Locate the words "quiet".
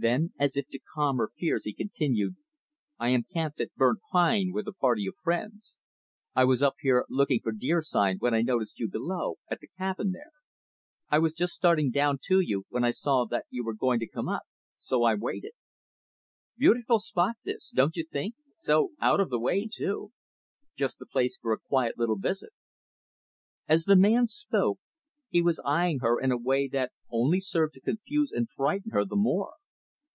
21.58-21.98